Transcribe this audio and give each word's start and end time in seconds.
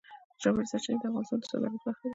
ژورې 0.41 0.65
سرچینې 0.71 0.97
د 1.01 1.03
افغانستان 1.09 1.37
د 1.39 1.43
صادراتو 1.49 1.83
برخه 1.85 2.01
ده. 2.09 2.09